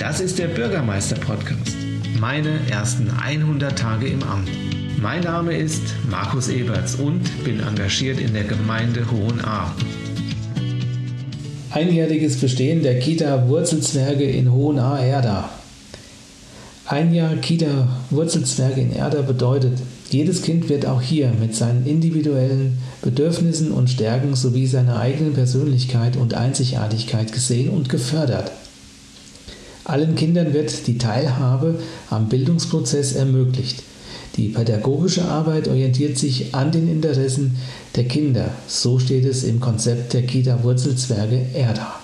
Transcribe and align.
Das 0.00 0.18
ist 0.18 0.38
der 0.38 0.46
Bürgermeister-Podcast. 0.46 1.76
Meine 2.18 2.58
ersten 2.70 3.10
100 3.10 3.78
Tage 3.78 4.06
im 4.06 4.22
Amt. 4.22 4.48
Mein 4.98 5.24
Name 5.24 5.54
ist 5.54 5.82
Markus 6.10 6.48
Eberts 6.48 6.94
und 6.94 7.20
bin 7.44 7.60
engagiert 7.60 8.18
in 8.18 8.32
der 8.32 8.44
Gemeinde 8.44 9.04
Hohenahr. 9.10 9.74
Einjähriges 11.70 12.40
Bestehen 12.40 12.82
der 12.82 12.98
Kita 12.98 13.46
Wurzelzwerge 13.46 14.24
in 14.24 14.50
Hohenahr-Erda. 14.50 15.50
Ein 16.86 17.12
Jahr 17.12 17.36
Kita 17.36 17.86
Wurzelzwerge 18.08 18.80
in 18.80 18.94
Erda 18.94 19.20
bedeutet, 19.20 19.82
jedes 20.08 20.40
Kind 20.40 20.70
wird 20.70 20.86
auch 20.86 21.02
hier 21.02 21.30
mit 21.38 21.54
seinen 21.54 21.86
individuellen 21.86 22.78
Bedürfnissen 23.02 23.70
und 23.70 23.90
Stärken 23.90 24.34
sowie 24.34 24.66
seiner 24.66 24.98
eigenen 24.98 25.34
Persönlichkeit 25.34 26.16
und 26.16 26.32
Einzigartigkeit 26.32 27.32
gesehen 27.34 27.68
und 27.68 27.90
gefördert. 27.90 28.50
Allen 29.90 30.14
Kindern 30.14 30.54
wird 30.54 30.86
die 30.86 30.98
Teilhabe 30.98 31.74
am 32.10 32.28
Bildungsprozess 32.28 33.14
ermöglicht. 33.14 33.82
Die 34.36 34.50
pädagogische 34.50 35.24
Arbeit 35.24 35.66
orientiert 35.66 36.16
sich 36.16 36.54
an 36.54 36.70
den 36.70 36.88
Interessen 36.88 37.56
der 37.96 38.04
Kinder. 38.04 38.50
So 38.68 39.00
steht 39.00 39.24
es 39.24 39.42
im 39.42 39.58
Konzept 39.58 40.12
der 40.12 40.22
Kita 40.22 40.62
Wurzelzwerge 40.62 41.40
Erda. 41.54 41.96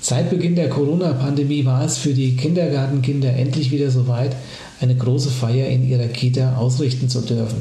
Seit 0.00 0.30
Beginn 0.30 0.54
der 0.54 0.70
Corona-Pandemie 0.70 1.66
war 1.66 1.84
es 1.84 1.98
für 1.98 2.14
die 2.14 2.34
Kindergartenkinder 2.34 3.30
endlich 3.30 3.70
wieder 3.70 3.90
soweit, 3.90 4.34
eine 4.80 4.94
große 4.94 5.30
Feier 5.30 5.68
in 5.68 5.86
ihrer 5.86 6.08
Kita 6.08 6.56
ausrichten 6.56 7.10
zu 7.10 7.20
dürfen. 7.20 7.60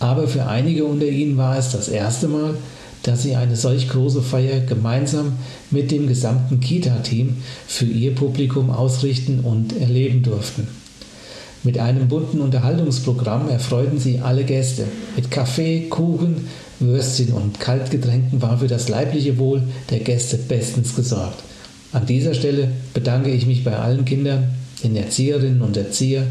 Aber 0.00 0.28
für 0.28 0.46
einige 0.46 0.84
unter 0.84 1.06
ihnen 1.06 1.38
war 1.38 1.56
es 1.56 1.70
das 1.70 1.88
erste 1.88 2.28
Mal, 2.28 2.56
dass 3.06 3.22
sie 3.22 3.36
eine 3.36 3.56
solch 3.56 3.88
große 3.88 4.20
Feier 4.22 4.60
gemeinsam 4.60 5.34
mit 5.70 5.90
dem 5.90 6.08
gesamten 6.08 6.60
Kita-Team 6.60 7.36
für 7.66 7.84
ihr 7.84 8.14
Publikum 8.14 8.70
ausrichten 8.70 9.40
und 9.40 9.78
erleben 9.78 10.22
durften. 10.22 10.66
Mit 11.62 11.78
einem 11.78 12.08
bunten 12.08 12.40
Unterhaltungsprogramm 12.40 13.48
erfreuten 13.48 13.98
sie 13.98 14.20
alle 14.20 14.44
Gäste. 14.44 14.84
Mit 15.14 15.30
Kaffee, 15.30 15.86
Kuchen, 15.88 16.48
Würstchen 16.80 17.32
und 17.32 17.60
Kaltgetränken 17.60 18.42
war 18.42 18.58
für 18.58 18.68
das 18.68 18.88
leibliche 18.88 19.38
Wohl 19.38 19.62
der 19.90 20.00
Gäste 20.00 20.36
bestens 20.36 20.94
gesorgt. 20.94 21.42
An 21.92 22.06
dieser 22.06 22.34
Stelle 22.34 22.68
bedanke 22.92 23.30
ich 23.30 23.46
mich 23.46 23.64
bei 23.64 23.76
allen 23.76 24.04
Kindern, 24.04 24.54
den 24.82 24.96
Erzieherinnen 24.96 25.62
und 25.62 25.76
Erzieher, 25.76 26.24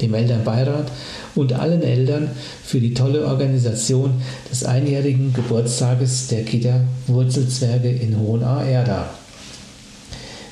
dem 0.00 0.14
Elternbeirat 0.14 0.90
und 1.34 1.52
allen 1.52 1.82
Eltern 1.82 2.30
für 2.64 2.80
die 2.80 2.94
tolle 2.94 3.26
Organisation 3.26 4.12
des 4.50 4.64
einjährigen 4.64 5.32
Geburtstages 5.32 6.28
der 6.28 6.44
Kita 6.44 6.80
Wurzelzwerge 7.06 7.90
in 7.90 8.18
Hohenahr-Erda. 8.18 9.10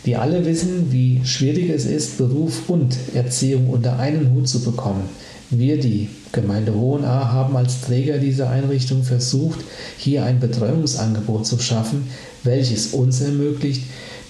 Wir 0.05 0.22
alle 0.22 0.47
wissen, 0.47 0.92
wie 0.92 1.20
schwierig 1.24 1.69
es 1.70 1.84
ist, 1.84 2.19
Beruf 2.19 2.69
und 2.69 2.97
Erziehung 3.14 3.70
unter 3.70 3.98
einen 3.98 4.33
Hut 4.33 4.48
zu 4.48 4.61
bekommen. 4.61 5.02
Wir, 5.50 5.78
die 5.80 6.08
Gemeinde 6.33 6.74
Hohenahr, 6.74 7.33
haben 7.33 7.56
als 7.56 7.80
Träger 7.80 8.19
dieser 8.19 8.50
Einrichtung 8.50 9.02
versucht, 9.02 9.61
hier 9.97 10.24
ein 10.24 10.39
Betreuungsangebot 10.39 11.47
zu 11.47 11.58
schaffen, 11.58 12.08
welches 12.44 12.89
uns 12.89 13.20
ermöglicht, 13.20 13.83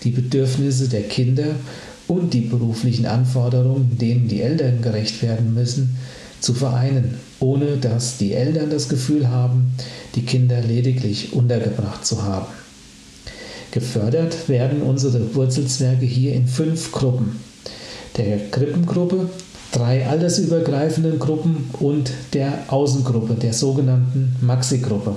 die 0.04 0.10
Bedürfnisse 0.10 0.88
der 0.88 1.02
Kinder 1.02 1.56
und 2.08 2.34
die 2.34 2.42
beruflichen 2.42 3.06
Anforderungen, 3.06 3.98
denen 3.98 4.28
die 4.28 4.40
Eltern 4.40 4.82
gerecht 4.82 5.22
werden 5.22 5.54
müssen, 5.54 5.96
zu 6.40 6.54
vereinen, 6.54 7.14
ohne 7.40 7.76
dass 7.76 8.18
die 8.18 8.32
Eltern 8.32 8.70
das 8.70 8.88
Gefühl 8.88 9.28
haben, 9.28 9.74
die 10.14 10.22
Kinder 10.22 10.60
lediglich 10.60 11.32
untergebracht 11.32 12.06
zu 12.06 12.22
haben. 12.22 12.46
Gefördert 13.70 14.48
werden 14.48 14.82
unsere 14.82 15.34
Wurzelzwerge 15.34 16.06
hier 16.06 16.34
in 16.34 16.46
fünf 16.46 16.92
Gruppen. 16.92 17.40
Der 18.16 18.38
Krippengruppe, 18.50 19.28
drei 19.72 20.06
altersübergreifenden 20.06 21.18
Gruppen 21.18 21.68
und 21.80 22.10
der 22.32 22.58
Außengruppe, 22.68 23.34
der 23.34 23.52
sogenannten 23.52 24.36
Maxi-Gruppe. 24.40 25.16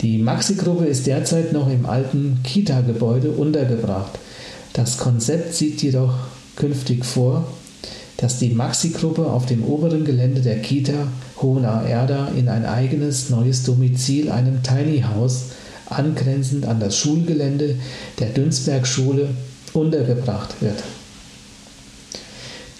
Die 0.00 0.18
Maxi-Gruppe 0.18 0.86
ist 0.86 1.06
derzeit 1.06 1.52
noch 1.52 1.70
im 1.70 1.86
alten 1.86 2.40
Kita-Gebäude 2.42 3.30
untergebracht. 3.30 4.18
Das 4.74 4.98
Konzept 4.98 5.54
sieht 5.54 5.82
jedoch 5.82 6.12
künftig 6.56 7.04
vor, 7.04 7.46
dass 8.16 8.40
die 8.40 8.50
Maxi-Gruppe 8.50 9.24
auf 9.24 9.46
dem 9.46 9.62
oberen 9.62 10.04
Gelände 10.04 10.40
der 10.40 10.60
Kita 10.60 11.06
Hohenahr 11.40 11.86
Erda 11.86 12.28
in 12.36 12.48
ein 12.48 12.66
eigenes 12.66 13.30
neues 13.30 13.62
Domizil, 13.62 14.32
einem 14.32 14.64
Tiny 14.64 15.02
House, 15.02 15.44
angrenzend 15.86 16.66
an 16.66 16.80
das 16.80 16.96
Schulgelände 16.96 17.76
der 18.18 18.30
Dünsberg-Schule 18.30 19.28
untergebracht 19.74 20.60
wird. 20.60 20.82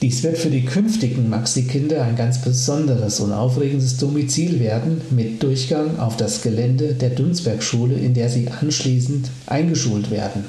Dies 0.03 0.25
wird 0.25 0.37
für 0.37 0.50
die 0.50 0.65
künftigen 0.65 1.31
Maxi-Kinder 1.31 2.03
ein 2.03 2.16
ganz 2.16 2.43
besonderes 2.43 3.21
und 3.21 3.32
aufregendes 3.32 3.99
Domizil 3.99 4.59
werden, 4.59 5.00
mit 5.11 5.41
Durchgang 5.41 6.00
auf 6.00 6.16
das 6.16 6.43
Gelände 6.43 6.94
der 6.94 7.11
Dünsberg-Schule, 7.11 7.94
in 7.94 8.15
der 8.15 8.31
sie 8.31 8.49
anschließend 8.49 9.28
eingeschult 9.47 10.11
werden. 10.11 10.44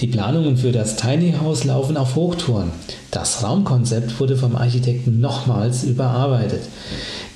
Die 0.00 0.06
Planungen 0.06 0.56
für 0.56 0.72
das 0.72 0.96
Tiny 0.96 1.34
House 1.40 1.64
laufen 1.64 1.96
auf 1.96 2.14
Hochtouren. 2.16 2.70
Das 3.10 3.42
Raumkonzept 3.42 4.18
wurde 4.20 4.36
vom 4.36 4.56
Architekten 4.56 5.20
nochmals 5.20 5.84
überarbeitet. 5.84 6.62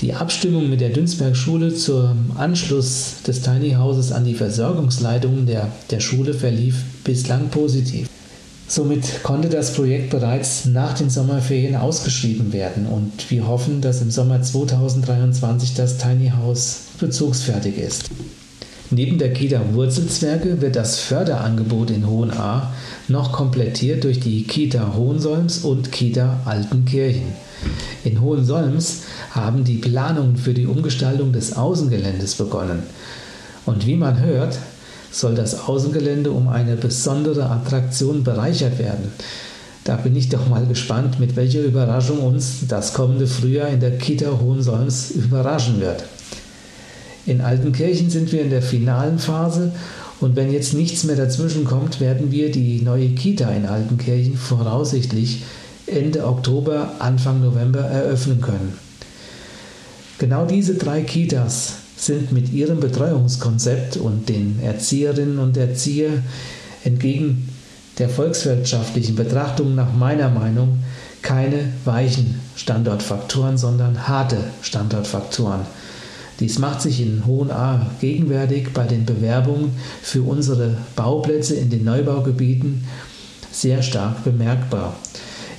Die 0.01 0.15
Abstimmung 0.15 0.69
mit 0.69 0.81
der 0.81 0.91
Dünsberg-Schule 0.91 1.75
zum 1.75 2.33
Anschluss 2.37 3.23
des 3.27 3.43
Tiny 3.43 3.73
Houses 3.73 4.13
an 4.13 4.25
die 4.25 4.35
Versorgungsleitungen 4.35 5.47
der, 5.47 5.69
der 5.91 6.01
Schule 6.01 6.35
verlief 6.35 6.85
bislang 7.05 7.49
positiv. 7.49 8.09
Somit 8.71 9.23
konnte 9.23 9.49
das 9.49 9.73
Projekt 9.73 10.11
bereits 10.11 10.67
nach 10.67 10.93
den 10.93 11.09
Sommerferien 11.09 11.75
ausgeschrieben 11.75 12.53
werden 12.53 12.87
und 12.87 13.31
wir 13.31 13.47
hoffen, 13.47 13.81
dass 13.81 14.03
im 14.03 14.11
Sommer 14.11 14.43
2023 14.43 15.75
das 15.75 15.97
Tiny 15.97 16.31
House 16.37 16.81
bezugsfertig 17.01 17.79
ist. 17.79 18.11
Neben 18.91 19.19
der 19.19 19.35
Kita 19.35 19.61
Wurzelzwerge 19.75 20.63
wird 20.63 20.75
das 20.75 20.99
Förderangebot 20.99 21.91
in 21.91 22.07
Hohenahr 22.07 22.73
noch 23.07 23.33
komplettiert 23.33 24.05
durch 24.05 24.19
die 24.19 24.45
Kita 24.45 24.95
Hohensolms 24.97 25.59
und 25.59 25.93
Kita 25.93 26.41
Altenkirchen. 26.47 27.35
In 28.05 28.23
Hohensolms 28.23 29.03
haben 29.33 29.65
die 29.65 29.77
Planungen 29.77 30.39
für 30.39 30.55
die 30.55 30.67
Umgestaltung 30.67 31.33
des 31.33 31.55
Außengeländes 31.55 32.37
begonnen. 32.37 32.83
Und 33.67 33.87
wie 33.87 33.97
man 33.97 34.21
hört, 34.21 34.59
soll 35.11 35.35
das 35.35 35.69
Außengelände 35.69 36.31
um 36.31 36.49
eine 36.49 36.77
besondere 36.77 37.51
Attraktion 37.51 38.25
bereichert 38.25 38.79
werden. 38.79 39.13
Da 39.85 39.97
bin 39.97 40.17
ich 40.17 40.31
doch 40.31 40.49
mal 40.49 40.67
gespannt, 40.67 41.21
mit 41.21 41.37
welcher 41.37 41.61
Überraschung 41.61 42.21
uns 42.21 42.67
das 42.69 42.95
kommende 42.95 43.27
Frühjahr 43.27 43.69
in 43.69 43.81
der 43.81 43.99
Kita 43.99 44.39
Hohensolms 44.41 45.11
überraschen 45.11 45.81
wird. 45.81 46.05
In 47.29 47.43
Altenkirchen 47.43 48.09
sind 48.09 48.33
wir 48.33 48.41
in 48.41 48.49
der 48.49 48.63
finalen 48.63 49.19
Phase 49.19 49.73
und 50.19 50.35
wenn 50.35 50.51
jetzt 50.51 50.73
nichts 50.73 51.05
mehr 51.05 51.15
dazwischen 51.15 51.67
kommt, 51.67 52.01
werden 52.01 52.33
wir 52.33 52.51
die 52.51 52.81
neue 52.81 53.11
Kita 53.11 53.51
in 53.51 53.67
Altenkirchen 53.67 54.39
voraussichtlich 54.39 55.43
Ende 55.87 56.27
Oktober, 56.27 56.93
Anfang 57.01 57.43
November 57.43 57.81
eröffnen 57.81 58.41
können. 58.41 58.79
Genau 60.19 60.47
diese 60.47 60.77
drei 60.77 61.03
Kitas 61.03 61.75
sind 61.99 62.33
mit 62.33 62.51
ihrem 62.51 62.81
Betreuungskonzept 62.81 63.99
und 63.99 64.31
den 64.31 64.59
Erzieherinnen 64.63 65.39
und 65.39 65.59
Erzieher 65.59 66.23
entgegen 66.83 67.47
der 67.99 68.09
volkswirtschaftlichen 68.09 69.17
Betrachtung 69.17 69.75
nach 69.75 69.93
meiner 69.93 70.31
Meinung 70.31 70.79
keine 71.21 71.73
weichen 71.85 72.41
Standortfaktoren, 72.57 73.59
sondern 73.59 74.09
harte 74.09 74.39
Standortfaktoren. 74.63 75.67
Dies 76.41 76.59
macht 76.59 76.83
sich 76.83 77.01
in 77.01 77.25
Hohenahr 77.27 77.91
gegenwärtig 78.01 78.73
bei 78.73 78.87
den 78.87 79.05
Bewerbungen 79.05 79.73
für 80.03 80.23
unsere 80.23 80.77
Bauplätze 80.95 81.57
in 81.57 81.71
den 81.71 81.85
Neubaugebieten 81.85 82.85
sehr 83.51 83.83
stark 83.83 84.23
bemerkbar. 84.23 84.95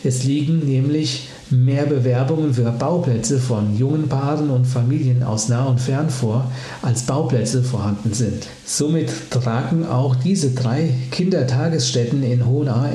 Es 0.03 0.23
liegen 0.23 0.59
nämlich 0.59 1.27
mehr 1.49 1.85
Bewerbungen 1.85 2.53
für 2.53 2.71
Bauplätze 2.71 3.39
von 3.39 3.77
jungen 3.77 4.07
Paaren 4.07 4.49
und 4.49 4.65
Familien 4.65 5.23
aus 5.23 5.49
nah 5.49 5.65
und 5.65 5.81
fern 5.81 6.09
vor, 6.09 6.49
als 6.81 7.03
Bauplätze 7.03 7.63
vorhanden 7.63 8.13
sind. 8.13 8.47
Somit 8.65 9.09
tragen 9.31 9.85
auch 9.85 10.15
diese 10.15 10.51
drei 10.51 10.93
Kindertagesstätten 11.11 12.23
in 12.23 12.45
Hohenahr 12.45 12.91